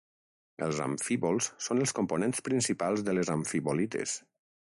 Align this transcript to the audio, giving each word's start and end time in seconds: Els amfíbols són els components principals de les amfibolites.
Els 0.67 0.79
amfíbols 0.85 1.49
són 1.65 1.83
els 1.85 1.93
components 1.99 2.43
principals 2.49 3.05
de 3.09 3.17
les 3.17 3.33
amfibolites. 3.37 4.19